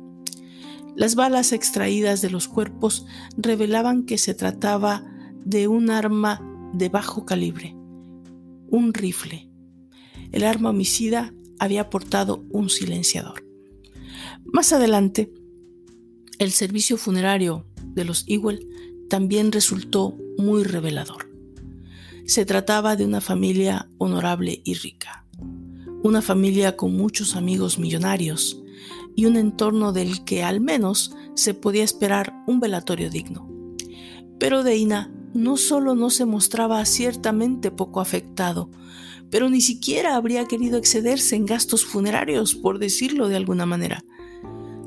[0.95, 3.05] Las balas extraídas de los cuerpos
[3.37, 5.05] revelaban que se trataba
[5.45, 6.41] de un arma
[6.73, 7.75] de bajo calibre,
[8.69, 9.49] un rifle.
[10.31, 13.45] El arma homicida había portado un silenciador.
[14.45, 15.33] Más adelante,
[16.37, 18.67] el servicio funerario de los Ewell
[19.09, 21.28] también resultó muy revelador.
[22.29, 25.25] Se trataba de una familia honorable y rica,
[26.03, 28.61] una familia con muchos amigos millonarios,
[29.15, 33.49] y un entorno del que al menos se podía esperar un velatorio digno.
[34.37, 38.69] Pero Deina no solo no se mostraba ciertamente poco afectado,
[39.31, 44.05] pero ni siquiera habría querido excederse en gastos funerarios, por decirlo de alguna manera.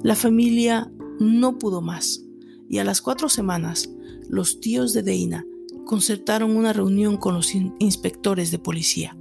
[0.05, 2.23] La familia no pudo más,
[2.69, 3.91] y a las cuatro semanas,
[4.29, 5.45] los tíos de Deina
[5.93, 9.15] concertaron una reunión con los inspectores de policía.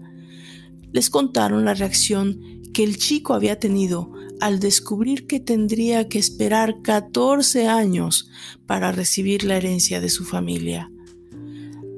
[0.94, 2.40] Les contaron la reacción
[2.74, 8.30] que el chico había tenido al descubrir que tendría que esperar 14 años
[8.68, 10.90] para recibir la herencia de su familia.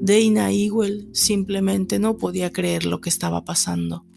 [0.02, 4.08] Dana Ewell simplemente no podía creer lo que estaba pasando.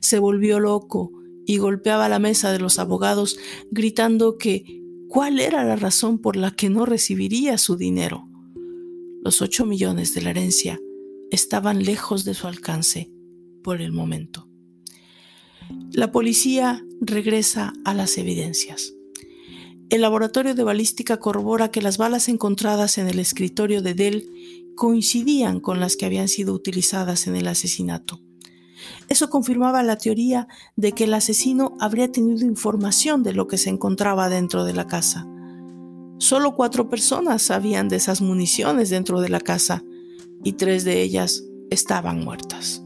[0.00, 1.10] Se volvió loco
[1.46, 3.38] y golpeaba la mesa de los abogados
[3.70, 8.28] gritando que cuál era la razón por la que no recibiría su dinero.
[9.24, 10.80] Los ocho millones de la herencia
[11.30, 13.12] estaban lejos de su alcance
[13.62, 14.48] por el momento.
[15.92, 18.94] La policía regresa a las evidencias.
[19.90, 24.28] El laboratorio de balística corrobora que las balas encontradas en el escritorio de Dell
[24.74, 28.20] coincidían con las que habían sido utilizadas en el asesinato.
[29.08, 33.70] Eso confirmaba la teoría de que el asesino habría tenido información de lo que se
[33.70, 35.28] encontraba dentro de la casa.
[36.22, 39.82] Solo cuatro personas sabían de esas municiones dentro de la casa
[40.44, 42.80] y tres de ellas estaban muertas.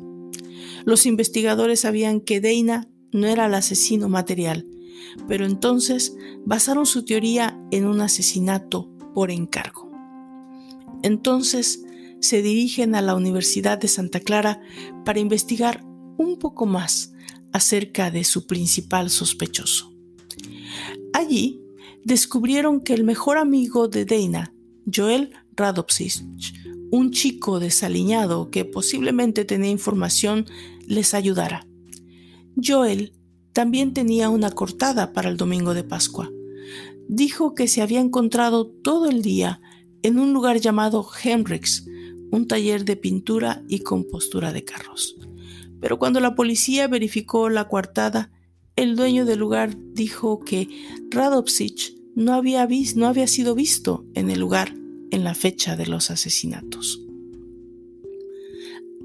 [0.87, 4.67] Los investigadores sabían que Deina no era el asesino material,
[5.29, 9.93] pero entonces basaron su teoría en un asesinato por encargo.
[11.03, 11.85] Entonces
[12.21, 14.63] se dirigen a la Universidad de Santa Clara
[15.05, 15.85] para investigar
[16.17, 17.13] un poco más
[17.53, 19.93] acerca de su principal sospechoso.
[21.13, 21.66] Allí
[22.07, 24.55] descubrieron que el mejor amigo de Dana,
[24.95, 26.23] Joel Radovsich,
[26.93, 30.47] un chico desaliñado que posiblemente tenía información,
[30.87, 31.67] les ayudara.
[32.65, 33.13] Joel
[33.53, 36.31] también tenía una cortada para el domingo de Pascua.
[37.09, 39.61] Dijo que se había encontrado todo el día
[40.05, 41.89] en un lugar llamado Henricks,
[42.31, 45.17] un taller de pintura y compostura de carros.
[45.81, 48.31] Pero cuando la policía verificó la coartada,
[48.77, 50.69] el dueño del lugar dijo que
[52.35, 54.75] había, no había sido visto en el lugar
[55.11, 57.01] en la fecha de los asesinatos.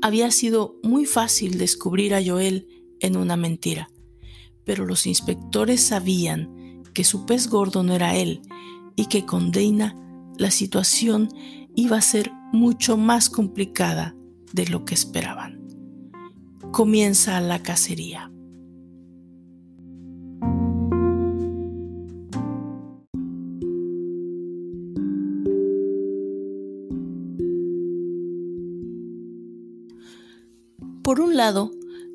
[0.02, 2.68] Había sido muy fácil descubrir a Joel
[3.00, 3.90] en una mentira,
[4.66, 8.42] pero los inspectores sabían que su pez gordo no era él
[8.96, 9.96] y que con Dana
[10.38, 11.30] la situación
[11.76, 14.16] iba a ser mucho más complicada
[14.52, 15.62] de lo que esperaban.
[16.72, 18.31] Comienza la cacería.
[31.22, 31.72] Por un lado,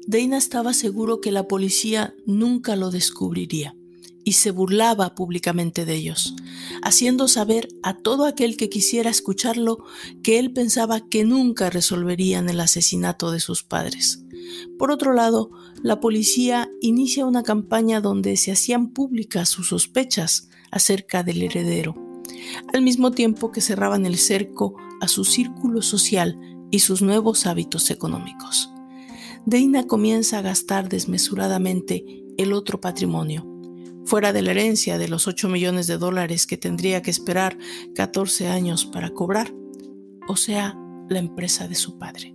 [0.08, 3.76] Dana estaba seguro que la policía nunca lo descubriría
[4.24, 6.34] y se burlaba públicamente de ellos,
[6.82, 9.84] haciendo saber a todo aquel que quisiera escucharlo
[10.24, 14.24] que él pensaba que nunca resolverían el asesinato de sus padres.
[14.76, 15.52] Por otro lado,
[15.84, 21.94] la policía inicia una campaña donde se hacían públicas sus sospechas acerca del heredero,
[22.74, 26.40] al mismo tiempo que cerraban el cerco a su círculo social
[26.72, 28.72] y sus nuevos hábitos económicos.
[29.46, 32.04] Deina comienza a gastar desmesuradamente
[32.36, 33.46] el otro patrimonio,
[34.04, 37.56] fuera de la herencia de los 8 millones de dólares que tendría que esperar
[37.94, 39.54] 14 años para cobrar,
[40.26, 40.76] o sea,
[41.08, 42.34] la empresa de su padre.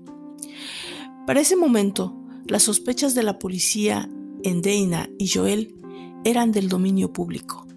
[1.27, 4.09] Para ese momento, las sospechas de la policía
[4.43, 5.75] en Dana y Joel
[6.23, 7.67] eran del dominio público.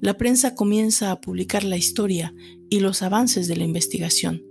[0.00, 2.34] La prensa comienza a publicar la historia
[2.70, 4.42] y los avances de la investigación.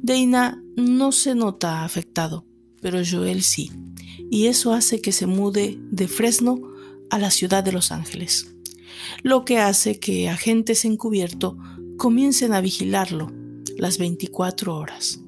[0.00, 2.47] Dana no se nota afectado,
[2.80, 3.70] pero Joel sí,
[4.30, 6.60] y eso hace que se mude de Fresno
[7.10, 8.54] a la ciudad de Los Ángeles,
[9.22, 11.58] lo que hace que agentes encubierto
[11.96, 13.32] comiencen a vigilarlo
[13.76, 15.20] las 24 horas.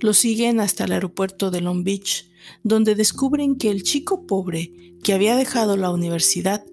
[0.00, 2.30] Lo siguen hasta el aeropuerto de Long Beach,
[2.62, 6.64] donde descubren que el chico pobre que había dejado la universidad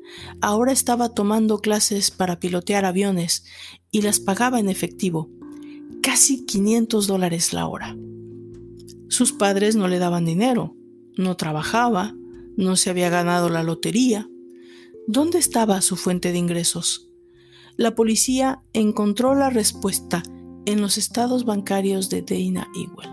[0.41, 3.45] ahora estaba tomando clases para pilotear aviones
[3.91, 5.29] y las pagaba en efectivo,
[6.01, 7.95] casi 500 dólares la hora.
[9.09, 10.75] Sus padres no le daban dinero,
[11.17, 12.15] no trabajaba,
[12.57, 14.29] no se había ganado la lotería,
[15.07, 17.11] ¿Dónde estaba su fuente de ingresos?
[17.77, 20.23] La policía encontró la respuesta
[20.65, 23.11] en los estados bancarios de Dana Ewell.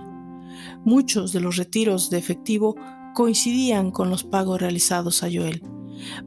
[0.87, 2.77] Muchos de los retiros de efectivo
[3.15, 5.63] coincidían con los pagos realizados a Joel.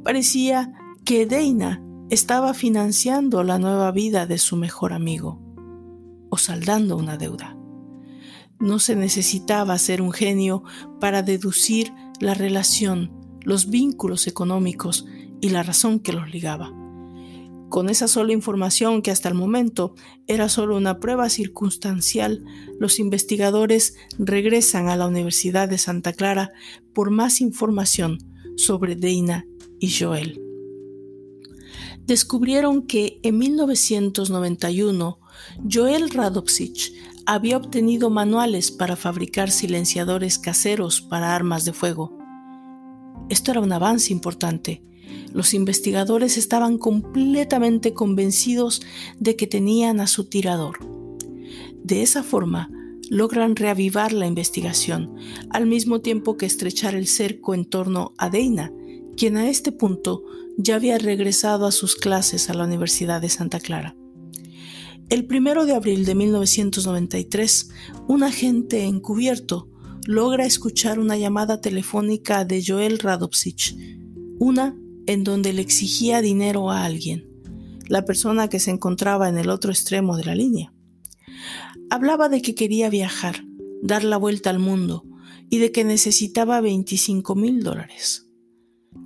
[0.03, 0.71] Parecía
[1.03, 5.41] que Dana estaba financiando la nueva vida de su mejor amigo
[6.29, 7.54] o saldando una deuda.
[8.59, 10.63] No se necesitaba ser un genio
[10.99, 15.05] para deducir la relación, los vínculos económicos
[15.41, 16.73] y la razón que los ligaba.
[17.69, 19.95] Con esa sola información, que hasta el momento
[20.27, 22.43] era solo una prueba circunstancial,
[22.79, 26.51] los investigadores regresan a la Universidad de Santa Clara
[26.93, 28.19] por más información
[28.55, 29.45] sobre Dana
[29.79, 30.41] y Joel.
[32.05, 35.19] Descubrieron que en 1991
[35.69, 36.93] Joel Radovsich
[37.25, 42.17] había obtenido manuales para fabricar silenciadores caseros para armas de fuego.
[43.29, 44.83] Esto era un avance importante.
[45.33, 48.81] Los investigadores estaban completamente convencidos
[49.19, 50.79] de que tenían a su tirador.
[51.83, 52.69] De esa forma,
[53.09, 55.15] logran reavivar la investigación,
[55.49, 58.71] al mismo tiempo que estrechar el cerco en torno a Deina,
[59.17, 60.23] quien a este punto
[60.57, 63.95] ya había regresado a sus clases a la Universidad de Santa Clara.
[65.07, 67.69] El primero de abril de 1993,
[68.07, 69.69] un agente encubierto
[70.07, 73.77] logra escuchar una llamada telefónica de Joel Radovsich,
[74.39, 74.75] una
[75.05, 77.29] en donde le exigía dinero a alguien,
[77.87, 80.73] la persona que se encontraba en el otro extremo de la línea.
[81.91, 83.45] Hablaba de que quería viajar,
[83.83, 85.05] dar la vuelta al mundo
[85.51, 88.27] y de que necesitaba 25 mil dólares.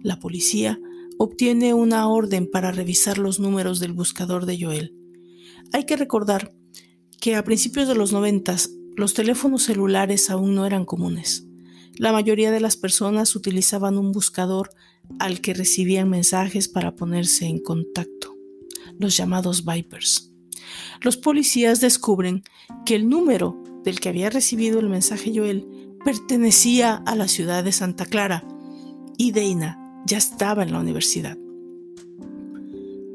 [0.02, 0.80] La policía
[1.18, 4.99] obtiene una orden para revisar los números del buscador de Joel
[5.74, 6.52] hay que recordar
[7.20, 11.46] que a principios de los noventas los teléfonos celulares aún no eran comunes.
[11.96, 14.70] La mayoría de las personas utilizaban un buscador
[15.20, 18.36] al que recibían mensajes para ponerse en contacto,
[18.98, 20.32] los llamados Vipers.
[21.02, 22.44] Los policías descubren
[22.86, 25.68] que el número del que había recibido el mensaje Joel
[26.04, 28.48] pertenecía a la ciudad de Santa Clara
[29.18, 31.38] y Dana ya estaba en la universidad.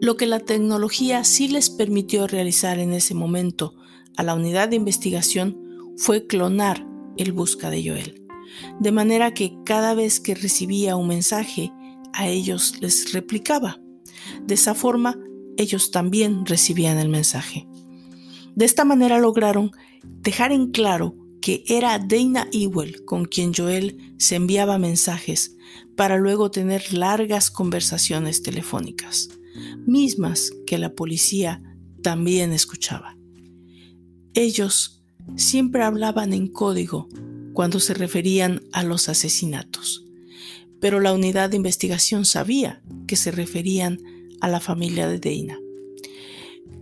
[0.00, 3.74] Lo que la tecnología sí les permitió realizar en ese momento
[4.16, 5.58] a la unidad de investigación
[5.96, 6.86] fue clonar
[7.16, 8.22] el busca de Joel,
[8.80, 11.72] de manera que cada vez que recibía un mensaje,
[12.12, 13.80] a ellos les replicaba.
[14.44, 15.18] De esa forma,
[15.56, 17.66] ellos también recibían el mensaje.
[18.54, 19.72] De esta manera lograron
[20.02, 25.56] dejar en claro que era Dana Ewell con quien Joel se enviaba mensajes
[25.96, 29.28] para luego tener largas conversaciones telefónicas
[29.86, 31.62] mismas que la policía
[32.02, 33.16] también escuchaba.
[34.34, 35.02] Ellos
[35.36, 37.08] siempre hablaban en código
[37.52, 40.04] cuando se referían a los asesinatos,
[40.80, 43.98] pero la unidad de investigación sabía que se referían
[44.40, 45.58] a la familia de Dana.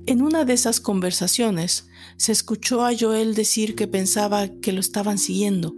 [0.06, 5.18] En una de esas conversaciones se escuchó a Joel decir que pensaba que lo estaban
[5.18, 5.76] siguiendo.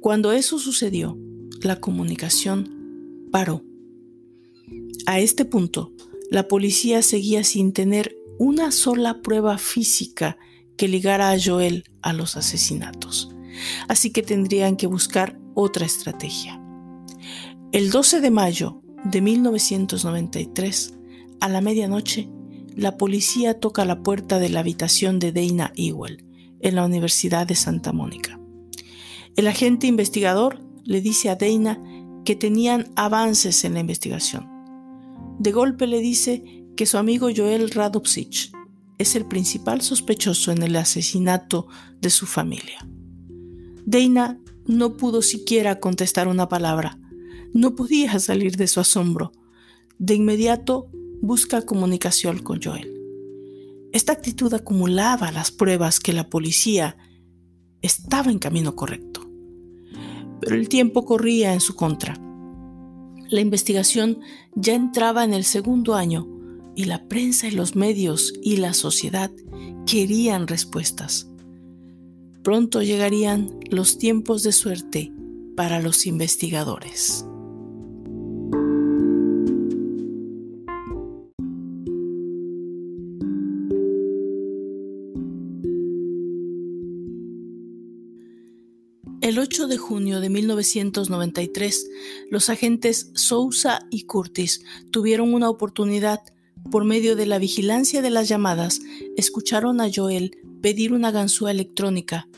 [0.00, 1.18] Cuando eso sucedió,
[1.60, 3.62] la comunicación paró.
[5.06, 5.92] A este punto,
[6.30, 10.38] la policía seguía sin tener una sola prueba física
[10.78, 13.30] que ligara a Joel a los asesinatos,
[13.86, 16.58] así que tendrían que buscar otra estrategia.
[17.70, 20.94] El 12 de mayo de 1993,
[21.40, 22.30] a la medianoche,
[22.74, 26.24] la policía toca la puerta de la habitación de Dana Ewell
[26.60, 28.40] en la Universidad de Santa Mónica.
[29.36, 31.78] El agente investigador le dice a Dana
[32.24, 34.53] que tenían avances en la investigación
[35.38, 38.52] de golpe le dice que su amigo Joel Radovsich
[38.98, 41.68] es el principal sospechoso en el asesinato
[42.00, 42.86] de su familia.
[43.84, 46.98] Dana no pudo siquiera contestar una palabra.
[47.52, 49.32] No podía salir de su asombro.
[49.98, 52.90] De inmediato busca comunicación con Joel.
[53.92, 56.96] Esta actitud acumulaba las pruebas que la policía
[57.82, 59.28] estaba en camino correcto.
[60.40, 62.23] Pero el tiempo corría en su contra.
[63.28, 64.20] La investigación
[64.54, 66.28] ya entraba en el segundo año
[66.76, 69.30] y la prensa y los medios y la sociedad
[69.86, 71.28] querían respuestas.
[72.42, 75.12] Pronto llegarían los tiempos de suerte
[75.56, 77.24] para los investigadores.
[89.24, 91.88] El 8 de junio de 1993,
[92.30, 96.20] los agentes Sousa y Curtis tuvieron una oportunidad.
[96.70, 98.82] Por medio de la vigilancia de las llamadas,
[99.16, 102.28] escucharon a Joel pedir una ganzúa electrónica.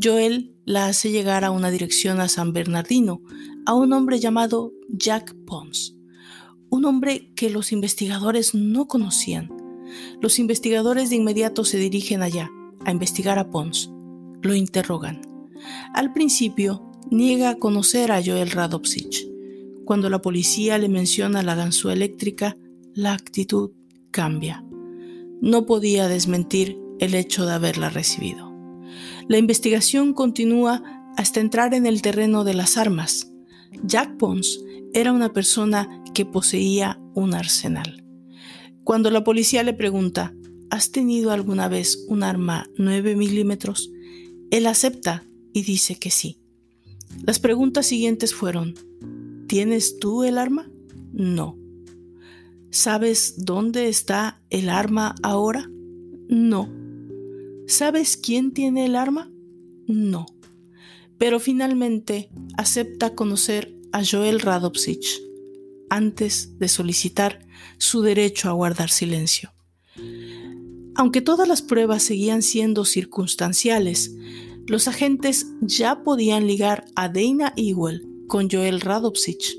[0.00, 3.20] Joel la hace llegar a una dirección a San Bernardino,
[3.66, 5.96] a un hombre llamado Jack Pons,
[6.70, 9.50] un hombre que los investigadores no conocían.
[10.20, 12.48] Los investigadores de inmediato se dirigen allá,
[12.84, 13.90] a investigar a Pons.
[14.40, 15.27] Lo interrogan.
[15.94, 19.26] Al principio, niega conocer a Joel Radovsich.
[19.84, 22.56] Cuando la policía le menciona la ganzúa eléctrica,
[22.94, 23.70] la actitud
[24.10, 24.64] cambia.
[25.40, 28.52] No podía desmentir el hecho de haberla recibido.
[29.28, 30.82] La investigación continúa
[31.16, 33.32] hasta entrar en el terreno de las armas.
[33.82, 34.60] Jack Pons
[34.92, 38.04] era una persona que poseía un arsenal.
[38.84, 40.34] Cuando la policía le pregunta,
[40.70, 43.90] ¿has tenido alguna vez un arma 9 milímetros?
[44.50, 46.38] Él acepta y dice que sí.
[47.22, 48.74] Las preguntas siguientes fueron,
[49.46, 50.70] ¿tienes tú el arma?
[51.12, 51.58] No.
[52.70, 55.70] ¿Sabes dónde está el arma ahora?
[56.28, 56.68] No.
[57.66, 59.30] ¿Sabes quién tiene el arma?
[59.86, 60.26] No.
[61.16, 65.22] Pero finalmente acepta conocer a Joel Radovsich
[65.90, 67.46] antes de solicitar
[67.78, 69.52] su derecho a guardar silencio.
[70.94, 74.14] Aunque todas las pruebas seguían siendo circunstanciales,
[74.68, 79.56] los agentes ya podían ligar a Dana Ewell con Joel Radovsich,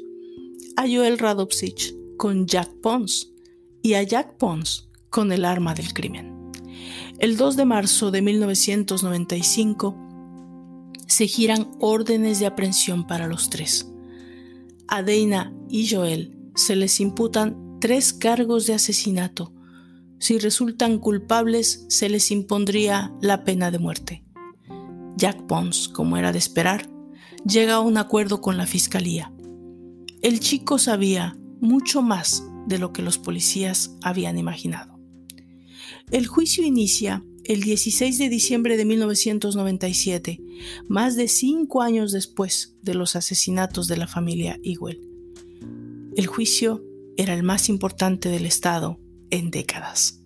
[0.78, 3.34] a Joel Radovsich con Jack Pons
[3.82, 6.52] y a Jack Pons con el arma del crimen.
[7.18, 9.98] El 2 de marzo de 1995
[11.08, 13.92] se giran órdenes de aprehensión para los tres.
[14.88, 19.54] A Dana y Joel se les imputan tres cargos de asesinato.
[20.20, 24.29] Si resultan culpables, se les impondría la pena de muerte.
[25.20, 26.90] Jack Pons, como era de esperar,
[27.46, 29.34] llega a un acuerdo con la fiscalía.
[30.22, 34.98] El chico sabía mucho más de lo que los policías habían imaginado.
[36.10, 40.42] El juicio inicia el 16 de diciembre de 1997,
[40.88, 45.02] más de cinco años después de los asesinatos de la familia Ewell.
[46.16, 46.82] El juicio
[47.18, 49.02] era el más importante del Estado
[49.32, 50.22] en décadas.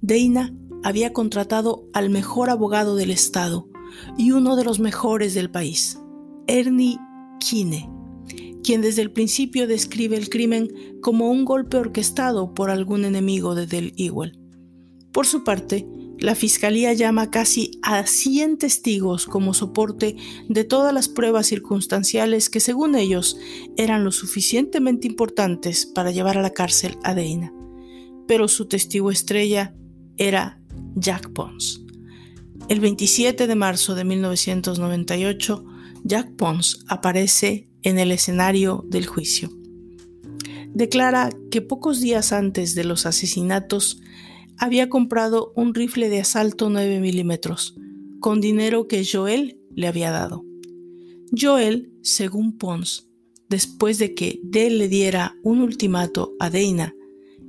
[0.00, 0.52] Dana
[0.82, 3.69] había contratado al mejor abogado del Estado
[4.16, 5.98] y uno de los mejores del país,
[6.46, 6.98] Ernie
[7.38, 7.90] Kine,
[8.62, 10.68] quien desde el principio describe el crimen
[11.00, 14.38] como un golpe orquestado por algún enemigo de Del Ewell.
[15.12, 15.86] Por su parte,
[16.20, 20.16] la fiscalía llama casi a 100 testigos como soporte
[20.48, 23.38] de todas las pruebas circunstanciales que según ellos
[23.78, 27.52] eran lo suficientemente importantes para llevar a la cárcel a Dana.
[28.28, 29.74] Pero su testigo estrella
[30.18, 30.60] era
[30.94, 31.82] Jack Pons.
[32.70, 35.64] El 27 de marzo de 1998,
[36.04, 39.50] Jack Pons aparece en el escenario del juicio.
[40.72, 44.00] Declara que pocos días antes de los asesinatos
[44.56, 47.74] había comprado un rifle de asalto 9 milímetros,
[48.20, 50.44] con dinero que Joel le había dado.
[51.36, 53.10] Joel, según Pons,
[53.48, 56.94] después de que Dell le diera un ultimato a Dana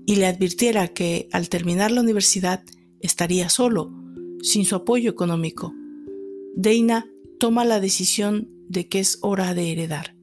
[0.08, 2.64] y le advirtiera que al terminar la universidad
[3.02, 4.01] estaría solo,
[4.42, 5.74] sin su apoyo económico,
[6.56, 7.08] Dana
[7.40, 10.16] toma la decisión de que es hora de heredar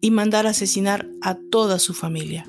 [0.00, 2.46] y mandar asesinar a toda su familia.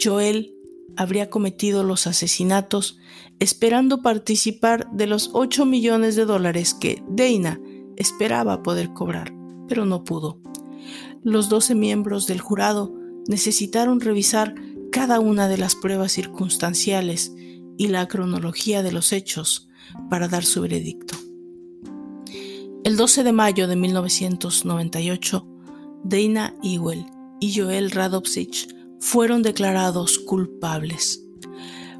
[0.00, 0.54] Joel
[0.96, 2.98] habría cometido los asesinatos
[3.38, 7.60] esperando participar de los 8 millones de dólares que Dana
[7.96, 9.32] esperaba poder cobrar,
[9.68, 10.40] pero no pudo.
[11.22, 12.94] Los 12 miembros del jurado
[13.28, 14.54] necesitaron revisar
[14.92, 17.34] cada una de las pruebas circunstanciales
[17.78, 19.69] y la cronología de los hechos
[20.08, 21.16] para dar su veredicto.
[22.82, 25.46] El 12 de mayo de 1998,
[26.04, 27.04] Dana Ewell
[27.38, 31.22] y Joel Radovsich fueron declarados culpables.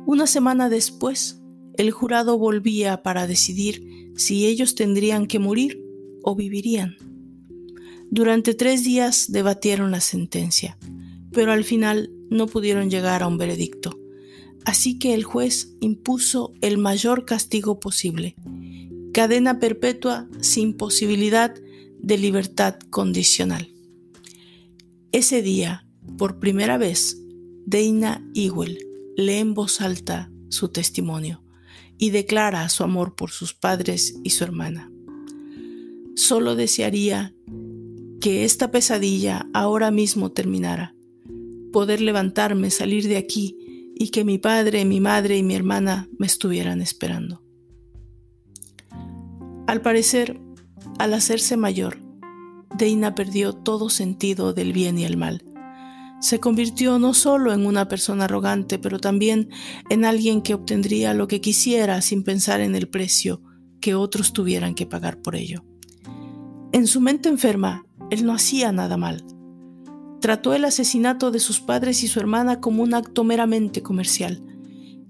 [0.07, 1.43] Una semana después,
[1.77, 5.83] el jurado volvía para decidir si ellos tendrían que morir
[6.23, 6.97] o vivirían.
[8.11, 10.79] Durante tres días debatieron la sentencia,
[11.33, 14.00] pero al final no pudieron llegar a un veredicto.
[14.71, 18.37] Así que el juez impuso el mayor castigo posible,
[19.13, 21.53] cadena perpetua sin posibilidad
[21.99, 23.75] de libertad condicional.
[25.11, 27.21] Ese día, por primera vez,
[27.67, 28.79] Dana Ewell
[29.17, 31.43] lee en voz alta su testimonio
[31.99, 34.89] y declara su amor por sus padres y su hermana.
[36.15, 37.35] Solo desearía
[38.21, 40.95] que esta pesadilla ahora mismo terminara,
[41.73, 43.57] poder levantarme, salir de aquí
[44.01, 47.43] y que mi padre, mi madre y mi hermana me estuvieran esperando.
[49.67, 50.41] Al parecer,
[50.99, 51.99] al hacerse mayor,
[52.75, 55.45] Deina perdió todo sentido del bien y el mal.
[56.19, 59.51] Se convirtió no solo en una persona arrogante, pero también
[59.91, 63.43] en alguien que obtendría lo que quisiera sin pensar en el precio
[63.83, 65.63] que otros tuvieran que pagar por ello.
[66.73, 69.27] En su mente enferma, él no hacía nada mal.
[70.21, 74.43] Trató el asesinato de sus padres y su hermana como un acto meramente comercial.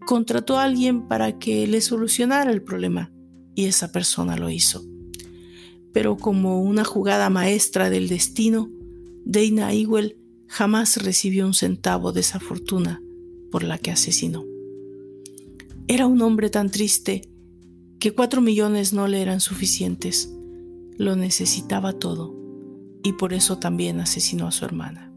[0.06, 3.12] Contrató a alguien para que le solucionara el problema,
[3.54, 4.84] y esa persona lo hizo
[5.92, 8.70] pero como una jugada maestra del destino,
[9.24, 13.02] Dana Ewell jamás recibió un centavo de esa fortuna
[13.50, 14.44] por la que asesinó.
[15.88, 17.28] Era un hombre tan triste
[17.98, 20.32] que cuatro millones no le eran suficientes.
[20.96, 22.39] Lo necesitaba todo
[23.03, 25.12] y por eso también asesinó a su hermana.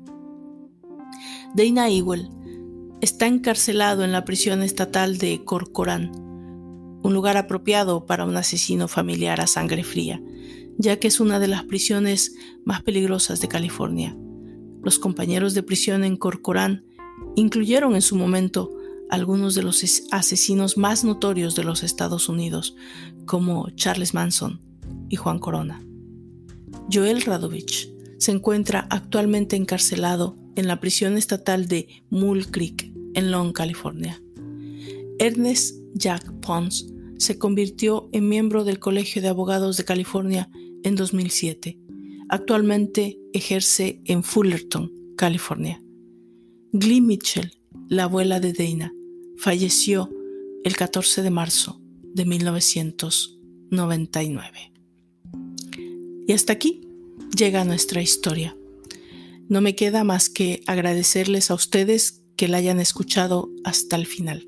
[1.53, 2.29] Dana Ewell
[3.01, 6.11] está encarcelado en la prisión estatal de Corcoran,
[7.03, 10.21] un lugar apropiado para un asesino familiar a sangre fría,
[10.77, 14.17] ya que es una de las prisiones más peligrosas de California.
[14.81, 16.85] Los compañeros de prisión en Corcoran
[17.35, 18.71] incluyeron en su momento
[19.09, 22.75] algunos de los asesinos más notorios de los Estados Unidos,
[23.25, 24.61] como Charles Manson
[25.09, 25.83] y Juan Corona.
[26.91, 33.53] Joel Radovich se encuentra actualmente encarcelado en la prisión estatal de Mule Creek, en Long,
[33.53, 34.19] California.
[35.19, 40.49] Ernest Jack Pons se convirtió en miembro del Colegio de Abogados de California
[40.83, 41.77] en 2007.
[42.29, 45.79] Actualmente ejerce en Fullerton, California.
[46.71, 47.51] Glee Mitchell,
[47.87, 48.91] la abuela de Dana,
[49.37, 50.09] falleció
[50.63, 54.72] el 14 de marzo de 1999.
[56.27, 56.81] Y hasta aquí
[57.35, 58.55] llega nuestra historia.
[59.49, 64.47] No me queda más que agradecerles a ustedes que la hayan escuchado hasta el final.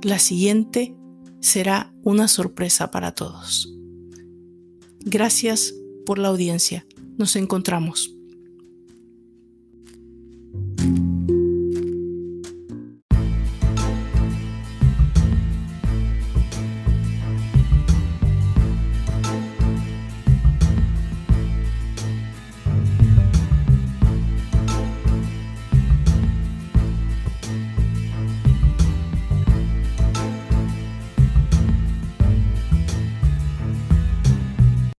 [0.03, 0.95] La siguiente
[1.39, 3.73] será una sorpresa para todos.
[4.99, 5.73] Gracias
[6.05, 6.85] por la audiencia.
[7.17, 8.16] Nos encontramos.